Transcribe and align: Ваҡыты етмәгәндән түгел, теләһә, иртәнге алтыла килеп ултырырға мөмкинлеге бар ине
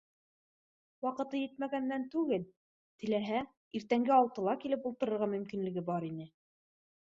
Ваҡыты 1.07 1.41
етмәгәндән 1.41 2.07
түгел, 2.15 2.47
теләһә, 3.03 3.43
иртәнге 3.81 4.17
алтыла 4.19 4.57
килеп 4.67 4.91
ултырырға 4.93 5.31
мөмкинлеге 5.37 5.89
бар 5.93 6.11
ине 6.13 6.31